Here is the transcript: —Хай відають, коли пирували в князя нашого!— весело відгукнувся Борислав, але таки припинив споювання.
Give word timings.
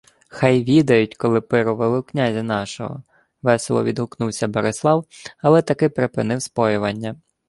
—Хай 0.27 0.63
відають, 0.63 1.15
коли 1.17 1.41
пирували 1.41 1.99
в 1.99 2.03
князя 2.03 2.43
нашого!— 2.43 3.03
весело 3.41 3.83
відгукнувся 3.83 4.47
Борислав, 4.47 5.05
але 5.37 5.61
таки 5.61 5.89
припинив 5.89 6.41
споювання. 6.41 7.15